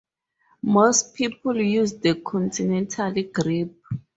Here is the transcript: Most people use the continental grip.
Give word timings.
Most 0.63 1.13
people 1.13 1.55
use 1.61 1.93
the 1.93 2.15
continental 2.25 3.13
grip. 3.31 3.75